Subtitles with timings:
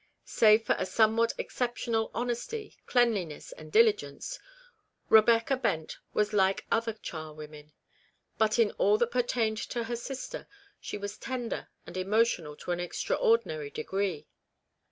[0.25, 4.39] Save for a somewhat exceptional honesty, cleanliness, and diligence,
[5.09, 7.71] Rebecca Bent was like other char women;
[8.39, 10.47] but in all that pertained to her sister,
[10.79, 14.25] she was tender and emotional to an extra ordinary degree.